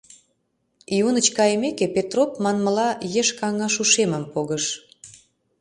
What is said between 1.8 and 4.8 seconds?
Петроп, манмыла, еш каҥаш-ушемым погыш.